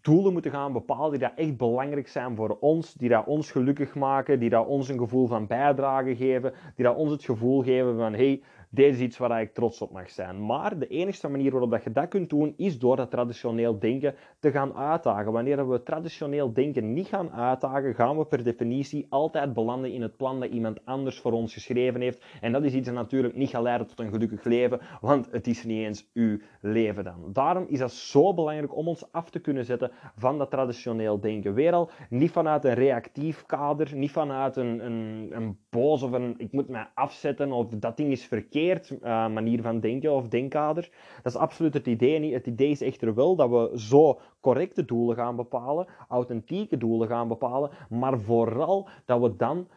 [0.00, 3.94] doelen moeten gaan bepalen die dat echt belangrijk zijn voor ons, die dat ons gelukkig
[3.94, 7.96] maken, die dat ons een gevoel van bijdrage geven, die dat ons het gevoel geven
[7.96, 8.42] van hey,
[8.74, 10.46] dit is iets waar ik trots op mag zijn.
[10.46, 14.14] Maar de enige manier waarop dat je dat kunt doen, is door dat traditioneel denken
[14.38, 15.32] te gaan uitdagen.
[15.32, 20.16] Wanneer we traditioneel denken niet gaan uitdagen, gaan we per definitie altijd belanden in het
[20.16, 22.24] plan dat iemand anders voor ons geschreven heeft.
[22.40, 25.46] En dat is iets dat natuurlijk niet gaat leiden tot een gelukkig leven, want het
[25.46, 27.32] is niet eens uw leven dan.
[27.32, 31.54] Daarom is dat zo belangrijk om ons af te kunnen zetten van dat traditioneel denken.
[31.54, 36.34] Weer al, niet vanuit een reactief kader, niet vanuit een, een, een boos of een
[36.38, 40.90] ik moet mij afzetten of dat ding is verkeerd uh, manier van denken of denkkader.
[41.22, 42.32] Dat is absoluut het idee niet.
[42.32, 47.28] Het idee is echter wel dat we zo correcte doelen gaan bepalen, authentieke doelen gaan
[47.28, 49.68] bepalen, maar vooral dat we dan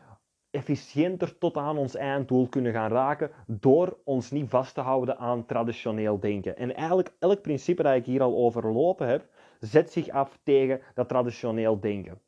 [0.51, 5.45] efficiënter tot aan ons einddoel kunnen gaan raken door ons niet vast te houden aan
[5.45, 6.57] traditioneel denken.
[6.57, 11.07] En eigenlijk elk principe dat ik hier al overlopen heb, zet zich af tegen dat
[11.07, 12.19] traditioneel denken.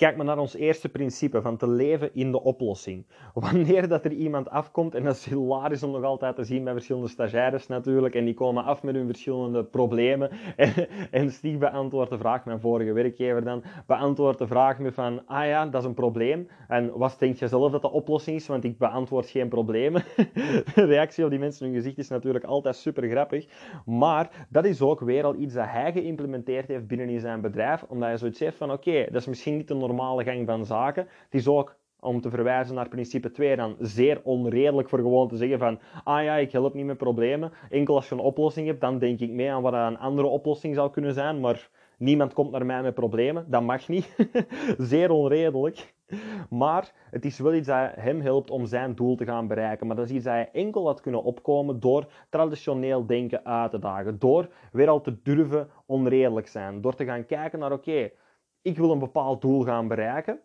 [0.00, 3.06] Kijk maar naar ons eerste principe van te leven in de oplossing.
[3.34, 6.72] Wanneer dat er iemand afkomt, en dat is hilarisch om nog altijd te zien bij
[6.72, 10.72] verschillende stagiaires natuurlijk, en die komen af met hun verschillende problemen, en,
[11.10, 15.46] en Stieg beantwoordt de vraag, mijn vorige werkgever dan, beantwoordt de vraag me van, ah
[15.46, 18.64] ja, dat is een probleem, en wat denk je zelf dat de oplossing is, want
[18.64, 20.02] ik beantwoord geen problemen.
[20.74, 23.46] de reactie op die mensen hun gezicht is natuurlijk altijd super grappig,
[23.84, 27.84] maar dat is ook weer al iets dat hij geïmplementeerd heeft binnen in zijn bedrijf,
[27.88, 31.08] omdat hij zoiets heeft van, oké, dat is misschien niet een normale gang van zaken.
[31.24, 35.36] Het is ook om te verwijzen naar principe 2, dan zeer onredelijk voor gewoon te
[35.36, 37.52] zeggen van, ah ja, ik help niet met problemen.
[37.70, 40.74] Enkel als je een oplossing hebt, dan denk ik mee aan wat een andere oplossing
[40.74, 43.44] zou kunnen zijn, maar niemand komt naar mij met problemen.
[43.48, 44.16] Dat mag niet.
[44.90, 45.94] zeer onredelijk.
[46.50, 49.86] Maar het is wel iets dat hem helpt om zijn doel te gaan bereiken.
[49.86, 53.78] Maar dat is iets dat hij enkel had kunnen opkomen door traditioneel denken uit te
[53.78, 54.18] dagen.
[54.18, 56.80] Door weer al te durven onredelijk zijn.
[56.80, 58.10] Door te gaan kijken naar, oké,
[58.62, 60.40] ik wil een bepaald doel gaan bereiken.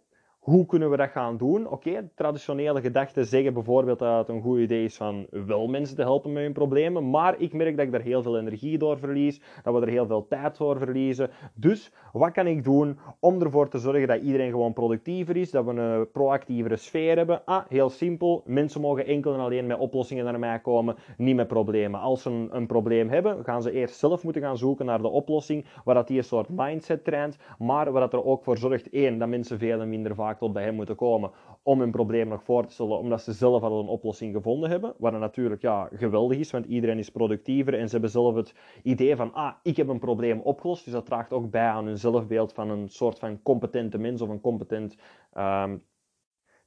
[0.46, 1.70] Hoe kunnen we dat gaan doen?
[1.70, 6.02] Oké, traditionele gedachten zeggen bijvoorbeeld dat het een goed idee is van wel mensen te
[6.02, 9.42] helpen met hun problemen, maar ik merk dat ik daar heel veel energie door verlies,
[9.64, 11.30] dat we er heel veel tijd door verliezen.
[11.54, 15.66] Dus wat kan ik doen om ervoor te zorgen dat iedereen gewoon productiever is, dat
[15.66, 17.46] we een proactievere sfeer hebben?
[17.46, 21.48] Ah, heel simpel, mensen mogen enkel en alleen met oplossingen naar mij komen, niet met
[21.48, 22.00] problemen.
[22.00, 25.08] Als ze een, een probleem hebben, gaan ze eerst zelf moeten gaan zoeken naar de
[25.08, 28.90] oplossing, waar dat die een soort mindset traint, maar waar dat er ook voor zorgt,
[28.90, 31.32] één, dat mensen veel en minder vaak tot bij hem moeten komen
[31.64, 34.94] om hun probleem nog voor te stellen, omdat ze zelf al een oplossing gevonden hebben.
[34.98, 39.16] Wat natuurlijk ja, geweldig is, want iedereen is productiever en ze hebben zelf het idee
[39.16, 40.84] van, ah, ik heb een probleem opgelost.
[40.84, 44.30] Dus dat draagt ook bij aan hun zelfbeeld van een soort van competente mens of
[44.30, 44.98] een competent
[45.38, 45.84] um,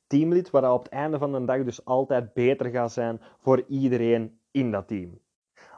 [0.07, 4.41] teamlid, waar op het einde van de dag dus altijd beter gaat zijn voor iedereen
[4.51, 5.19] in dat team.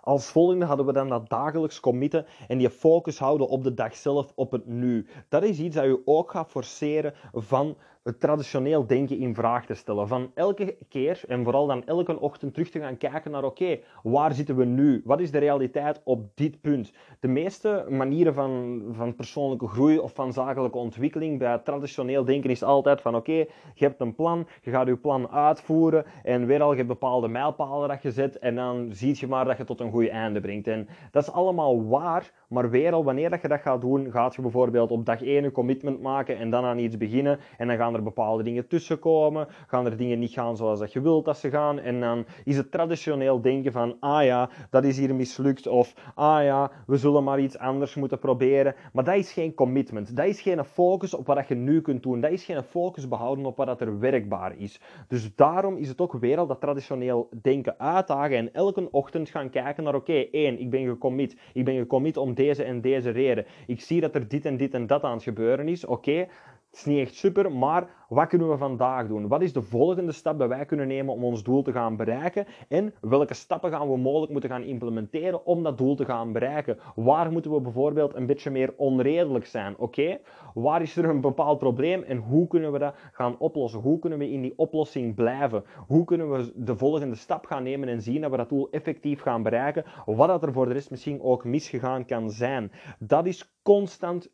[0.00, 3.96] Als volgende hadden we dan dat dagelijks committen en die focus houden op de dag
[3.96, 5.06] zelf, op het nu.
[5.28, 9.74] Dat is iets dat je ook gaat forceren van het traditioneel denken in vraag te
[9.74, 10.08] stellen.
[10.08, 14.32] Van elke keer en vooral dan elke ochtend terug te gaan kijken naar oké, waar
[14.32, 15.02] zitten we nu?
[15.04, 16.92] Wat is de realiteit op dit punt?
[17.20, 22.62] De meeste manieren van, van persoonlijke groei of van zakelijke ontwikkeling bij traditioneel denken is
[22.62, 26.74] altijd van oké, je hebt een plan, je gaat je plan uitvoeren en weer al
[26.74, 29.90] je bepaalde mijlpalen dat je zet en dan zie je maar dat je tot een
[29.90, 30.66] goed einde brengt.
[30.66, 34.34] En dat is allemaal waar, maar weer al wanneer dat je dat gaat doen, gaat
[34.34, 37.76] je bijvoorbeeld op dag 1 een commitment maken en dan aan iets beginnen en dan
[37.76, 41.36] gaan gaan bepaalde dingen tussenkomen, gaan er dingen niet gaan zoals dat je wilt dat
[41.36, 41.78] ze gaan.
[41.78, 46.42] En dan is het traditioneel denken van, ah ja, dat is hier mislukt, of ah
[46.44, 48.74] ja, we zullen maar iets anders moeten proberen.
[48.92, 52.20] Maar dat is geen commitment, dat is geen focus op wat je nu kunt doen,
[52.20, 54.80] dat is geen focus behouden op wat er werkbaar is.
[55.08, 59.50] Dus daarom is het ook weer al dat traditioneel denken uitdagen en elke ochtend gaan
[59.50, 63.46] kijken naar, oké, één, ik ben gecommit, ik ben gecommit om deze en deze reden.
[63.66, 66.26] Ik zie dat er dit en dit en dat aan het gebeuren is, oké,
[66.70, 69.28] het is niet echt super, maar wat kunnen we vandaag doen?
[69.28, 72.46] Wat is de volgende stap dat wij kunnen nemen om ons doel te gaan bereiken?
[72.68, 76.78] En welke stappen gaan we mogelijk moeten gaan implementeren om dat doel te gaan bereiken?
[76.94, 79.78] Waar moeten we bijvoorbeeld een beetje meer onredelijk zijn?
[79.78, 80.18] Oké,
[80.54, 83.80] waar is er een bepaald probleem en hoe kunnen we dat gaan oplossen?
[83.80, 85.64] Hoe kunnen we in die oplossing blijven?
[85.86, 89.20] Hoe kunnen we de volgende stap gaan nemen en zien dat we dat doel effectief
[89.20, 89.84] gaan bereiken?
[90.06, 92.72] Wat dat er voor de rest misschien ook misgegaan kan zijn.
[92.98, 94.30] Dat is constant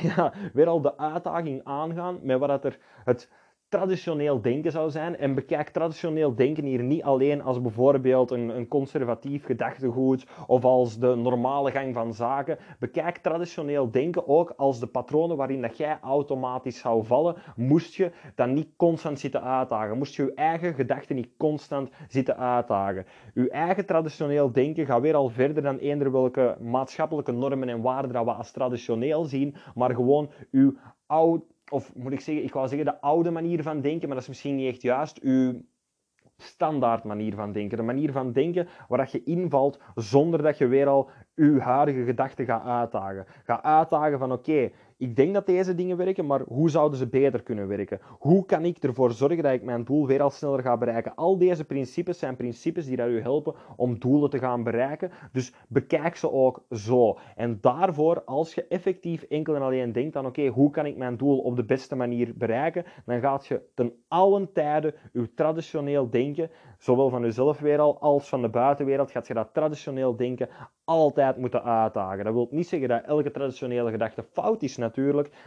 [0.16, 3.28] ja, weer al de uitdaging aangaan met wat er het
[3.72, 5.16] traditioneel denken zou zijn.
[5.16, 10.98] En bekijk traditioneel denken hier niet alleen als bijvoorbeeld een, een conservatief gedachtegoed of als
[10.98, 12.58] de normale gang van zaken.
[12.78, 18.12] Bekijk traditioneel denken ook als de patronen waarin dat jij automatisch zou vallen, moest je
[18.34, 19.98] dan niet constant zitten uitdagen.
[19.98, 23.06] Moest je je eigen gedachten niet constant zitten uitdagen.
[23.34, 28.12] Je eigen traditioneel denken gaat weer al verder dan eender welke maatschappelijke normen en waarden
[28.12, 30.74] dat we als traditioneel zien, maar gewoon uw
[31.06, 34.22] oud of moet ik zeggen, ik wou zeggen de oude manier van denken, maar dat
[34.22, 35.20] is misschien niet echt juist.
[35.20, 35.60] Uw
[36.36, 37.76] standaard manier van denken.
[37.76, 42.04] De manier van denken waar dat je invalt zonder dat je weer al je huidige
[42.04, 43.26] gedachten gaat uitdagen.
[43.44, 44.70] Ga uitdagen van oké,
[45.02, 48.00] ik denk dat deze dingen werken, maar hoe zouden ze beter kunnen werken?
[48.18, 51.14] Hoe kan ik ervoor zorgen dat ik mijn doel weer al sneller ga bereiken?
[51.14, 55.10] Al deze principes zijn principes die u helpen om doelen te gaan bereiken.
[55.32, 57.18] Dus bekijk ze ook zo.
[57.36, 61.16] En daarvoor, als je effectief enkel en alleen denkt aan oké, hoe kan ik mijn
[61.16, 66.50] doel op de beste manier bereiken, dan gaat je ten allen tijde je traditioneel denken,
[66.78, 70.48] zowel van jezelf weer al als van de buitenwereld, gaat je dat traditioneel denken
[70.84, 72.24] altijd moeten uitdagen.
[72.24, 74.76] Dat wil niet zeggen dat elke traditionele gedachte fout is.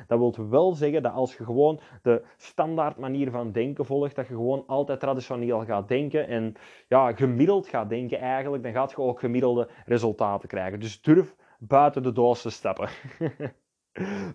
[0.07, 4.27] Dat wil wel zeggen dat als je gewoon de standaard manier van denken volgt, dat
[4.27, 6.53] je gewoon altijd traditioneel gaat denken en
[6.87, 10.79] ja, gemiddeld gaat denken eigenlijk, dan gaat je ook gemiddelde resultaten krijgen.
[10.79, 12.89] Dus durf buiten de doos te stappen.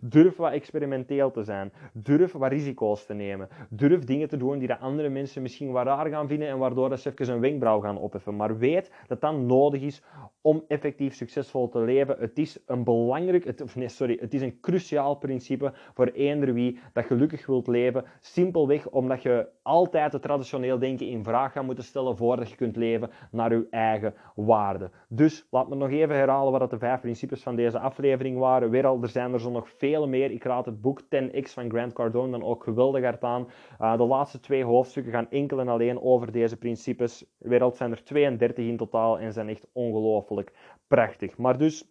[0.01, 1.73] Durf wat experimenteel te zijn.
[1.92, 3.49] Durf wat risico's te nemen.
[3.70, 6.88] Durf dingen te doen die de andere mensen misschien wat raar gaan vinden en waardoor
[6.88, 8.37] dat ze even een wenkbrauw gaan opheffen.
[8.37, 10.03] Maar weet dat dat nodig is
[10.40, 12.16] om effectief succesvol te leven.
[12.18, 16.79] Het is een belangrijk, het, nee, sorry, het is een cruciaal principe voor eender wie
[16.92, 18.05] dat gelukkig wilt leven.
[18.20, 22.77] Simpelweg omdat je altijd het traditioneel denken in vraag gaat moeten stellen voordat je kunt
[22.77, 24.90] leven naar je eigen waarde.
[25.09, 28.70] Dus laat me nog even herhalen wat de vijf principes van deze aflevering waren.
[28.70, 30.31] Weer al, er zijn er nog veel meer.
[30.31, 33.49] Ik raad het boek 10x van Grant Cardone dan ook geweldig hard aan.
[33.81, 37.25] Uh, de laatste twee hoofdstukken gaan enkel en alleen over deze principes.
[37.39, 40.53] Weer al, zijn er 32 in totaal en zijn echt ongelooflijk
[40.87, 41.37] prachtig.
[41.37, 41.85] Maar dus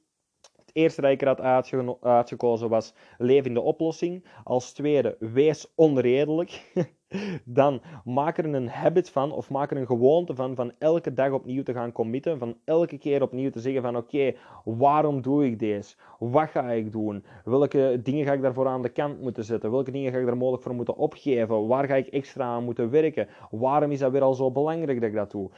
[0.55, 1.41] het eerste dat ik had
[2.01, 4.25] uitgekozen was leef in de oplossing.
[4.43, 6.71] Als tweede, wees onredelijk.
[7.45, 11.31] Dan maak er een habit van, of maak er een gewoonte van, van elke dag
[11.31, 12.37] opnieuw te gaan committen.
[12.39, 15.95] Van elke keer opnieuw te zeggen van oké, waarom doe ik deze?
[16.19, 17.25] Wat ga ik doen?
[17.43, 19.71] Welke dingen ga ik daarvoor aan de kant moeten zetten?
[19.71, 21.67] Welke dingen ga ik daar mogelijk voor moeten opgeven?
[21.67, 23.27] Waar ga ik extra aan moeten werken?
[23.51, 25.49] Waarom is dat weer al zo belangrijk dat ik dat doe?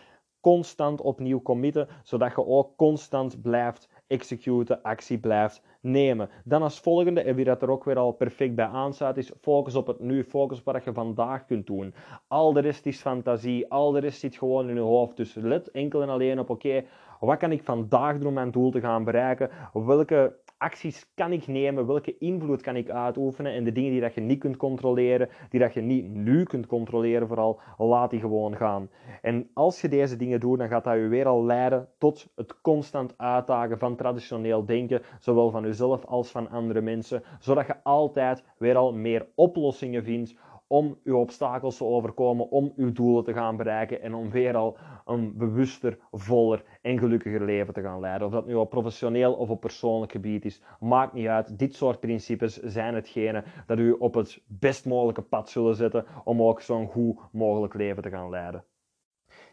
[0.42, 6.30] Constant opnieuw committen, zodat je ook constant blijft executen, actie blijft nemen.
[6.44, 9.76] Dan als volgende, en wie dat er ook weer al perfect bij aansluit, is focus
[9.76, 11.94] op het nu, focus op wat je vandaag kunt doen.
[12.28, 15.18] Al de rest is fantasie, al de rest zit gewoon in je hoofd.
[15.18, 16.84] Dus let enkel en alleen op, oké,
[17.20, 19.50] wat kan ik vandaag doen om mijn doel te gaan bereiken?
[19.74, 21.88] Welke acties kan ik nemen?
[21.88, 23.54] Welke invloed kan ik uitoefenen?
[23.54, 26.66] En de dingen die dat je niet kunt controleren, die dat je niet nu kunt
[26.66, 28.90] controleren vooral, laat die gewoon gaan.
[29.22, 32.62] En als je deze dingen doet, dan gaat dat je weer al leiden tot het
[32.62, 38.44] constant uitdagen van traditioneel denken, zowel van jezelf als van andere mensen, zodat je altijd
[38.58, 40.36] weer al meer oplossingen vindt
[40.72, 44.78] om uw obstakels te overkomen, om uw doelen te gaan bereiken en om weer al
[45.06, 48.28] een bewuster, voller en gelukkiger leven te gaan leiden.
[48.28, 51.60] Of dat nu op professioneel of op persoonlijk gebied is, maakt niet uit.
[51.60, 56.42] Dit soort principes zijn hetgene dat u op het best mogelijke pad zullen zetten om
[56.42, 58.64] ook zo'n goed mogelijk leven te gaan leiden.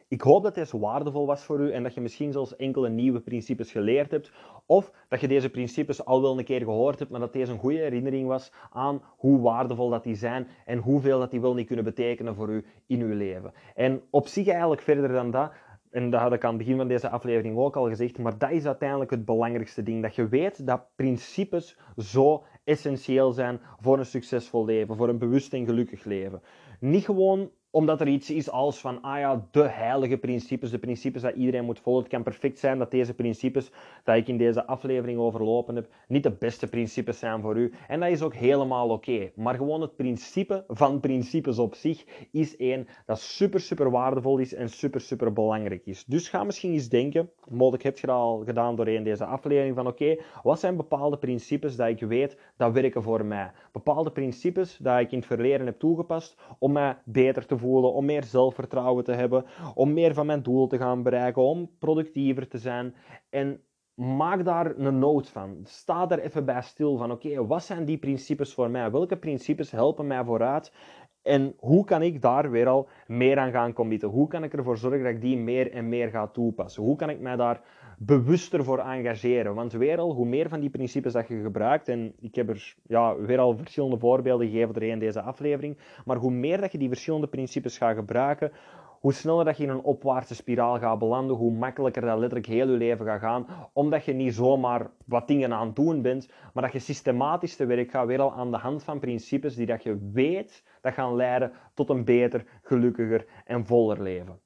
[0.08, 3.20] Ik hoop dat deze waardevol was voor u en dat je misschien zelfs enkele nieuwe
[3.20, 4.32] principes geleerd hebt.
[4.66, 7.58] Of dat je deze principes al wel een keer gehoord hebt, maar dat deze een
[7.58, 11.66] goede herinnering was aan hoe waardevol dat die zijn en hoeveel dat die wel niet
[11.66, 13.52] kunnen betekenen voor u in uw leven.
[13.74, 15.52] En op zich eigenlijk verder dan dat,
[15.90, 18.50] en dat had ik aan het begin van deze aflevering ook al gezegd, maar dat
[18.50, 20.02] is uiteindelijk het belangrijkste ding.
[20.02, 25.52] Dat je weet dat principes zo essentieel zijn voor een succesvol leven, voor een bewust
[25.52, 26.42] en gelukkig leven.
[26.80, 31.22] Niet gewoon omdat er iets is als van, ah ja, de heilige principes, de principes
[31.22, 32.02] dat iedereen moet volgen.
[32.02, 33.70] Het kan perfect zijn dat deze principes,
[34.04, 37.72] dat ik in deze aflevering overlopen heb, niet de beste principes zijn voor u.
[37.88, 39.30] En dat is ook helemaal oké.
[39.34, 44.54] Maar gewoon het principe van principes op zich is één dat super, super waardevol is
[44.54, 46.04] en super, super belangrijk is.
[46.04, 49.86] Dus ga misschien eens denken, mogelijk heb je dat al gedaan doorheen deze aflevering, van
[49.86, 53.50] oké, wat zijn bepaalde principes dat ik weet dat werken voor mij?
[53.72, 58.04] Bepaalde principes dat ik in het verleden heb toegepast om mij beter te voelen, om
[58.04, 59.44] meer zelfvertrouwen te hebben,
[59.74, 62.94] om meer van mijn doel te gaan bereiken, om productiever te zijn.
[63.30, 63.60] En
[63.94, 65.60] maak daar een note van.
[65.64, 68.90] Sta daar even bij stil van, oké, wat zijn die principes voor mij?
[68.90, 70.72] Welke principes helpen mij vooruit?
[71.22, 74.08] En hoe kan ik daar weer al meer aan gaan committen?
[74.08, 76.82] Hoe kan ik ervoor zorgen dat ik die meer en meer ga toepassen?
[76.82, 77.60] Hoe kan ik mij daar
[77.98, 79.54] bewuster voor engageren.
[79.54, 82.74] Want weer al, hoe meer van die principes dat je gebruikt, en ik heb er
[82.82, 86.88] ja, weer al verschillende voorbeelden gegeven in deze aflevering, maar hoe meer dat je die
[86.88, 88.52] verschillende principes gaat gebruiken,
[89.00, 92.70] hoe sneller dat je in een opwaartse spiraal gaat belanden, hoe makkelijker dat letterlijk heel
[92.70, 96.62] je leven gaat gaan, omdat je niet zomaar wat dingen aan het doen bent, maar
[96.62, 99.82] dat je systematisch te werk gaat, weer al aan de hand van principes die dat
[99.82, 104.40] je weet dat gaan leiden tot een beter, gelukkiger en voller leven.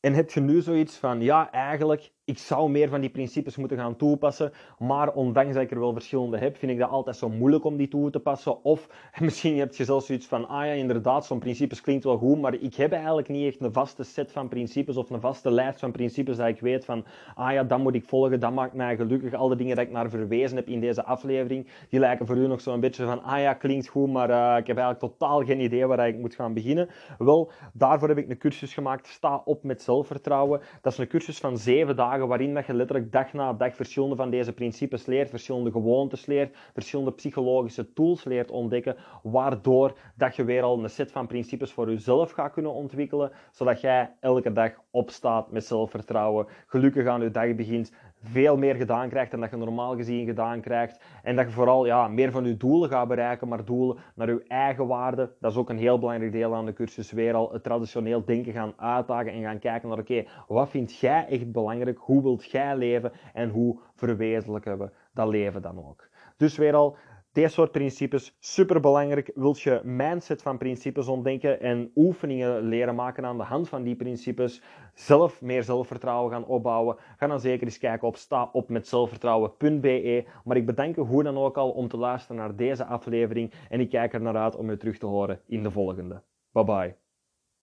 [0.00, 3.78] En heb je nu zoiets van, ja, eigenlijk, ik zou meer van die principes moeten
[3.78, 7.28] gaan toepassen, maar ondanks dat ik er wel verschillende heb, vind ik dat altijd zo
[7.28, 8.64] moeilijk om die toe te passen.
[8.64, 8.88] Of
[9.20, 12.54] misschien heb je zelfs zoiets van, ah ja, inderdaad, zo'n principes klinkt wel goed, maar
[12.54, 15.90] ik heb eigenlijk niet echt een vaste set van principes of een vaste lijst van
[15.90, 19.34] principes dat ik weet van, ah ja, dat moet ik volgen, dat maakt mij gelukkig.
[19.34, 22.46] Al de dingen die ik naar verwezen heb in deze aflevering, die lijken voor u
[22.46, 25.60] nog zo'n beetje van, ah ja, klinkt goed, maar uh, ik heb eigenlijk totaal geen
[25.60, 26.88] idee waar ik moet gaan beginnen.
[27.18, 30.60] Wel, daarvoor heb ik een cursus gemaakt, Sta op met zelfvertrouwen.
[30.80, 34.16] Dat is een cursus van zeven dagen waarin dat je letterlijk dag na dag verschillende
[34.16, 40.44] van deze principes leert, verschillende gewoontes leert, verschillende psychologische tools leert ontdekken, waardoor dat je
[40.44, 44.72] weer al een set van principes voor jezelf gaat kunnen ontwikkelen, zodat jij elke dag
[44.90, 47.92] opstaat met zelfvertrouwen, gelukkig aan je dag begint,
[48.30, 51.04] veel meer gedaan krijgt dan dat je normaal gezien gedaan krijgt.
[51.22, 54.44] En dat je vooral ja, meer van je doelen gaat bereiken, maar doelen naar je
[54.48, 55.32] eigen waarde.
[55.40, 57.12] Dat is ook een heel belangrijk deel aan de cursus.
[57.12, 61.26] Weer al het traditioneel denken gaan uitdagen en gaan kijken naar, oké, wat vind jij
[61.28, 61.98] echt belangrijk?
[61.98, 63.12] Hoe wilt jij leven?
[63.32, 66.08] En hoe verwezenlijken we dat leven dan ook?
[66.36, 66.96] Dus weer al,
[67.36, 69.30] deze soort principes, super belangrijk.
[69.34, 73.96] Wilt je mindset van principes ontdekken en oefeningen leren maken aan de hand van die
[73.96, 74.62] principes,
[74.94, 80.24] zelf meer zelfvertrouwen gaan opbouwen, ga dan zeker eens kijken op staopmetzelfvertrouwen.be.
[80.44, 83.80] Maar ik bedank je hoe dan ook al om te luisteren naar deze aflevering en
[83.80, 86.22] ik kijk er naar uit om je terug te horen in de volgende.
[86.52, 87.05] Bye bye.